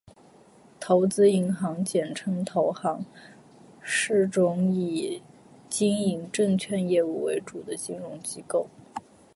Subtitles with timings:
[0.79, 3.05] 投资银行，简称投行，
[3.83, 5.21] 是种以
[5.69, 8.67] 经营证券业务为主的金融机构